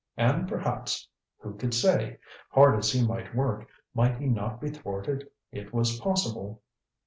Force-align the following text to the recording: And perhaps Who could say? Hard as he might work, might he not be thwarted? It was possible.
And 0.17 0.49
perhaps 0.49 1.07
Who 1.41 1.53
could 1.53 1.75
say? 1.75 2.17
Hard 2.49 2.79
as 2.79 2.91
he 2.91 3.05
might 3.05 3.35
work, 3.35 3.67
might 3.93 4.17
he 4.17 4.25
not 4.25 4.59
be 4.59 4.71
thwarted? 4.71 5.29
It 5.51 5.75
was 5.75 5.99
possible. 5.99 6.63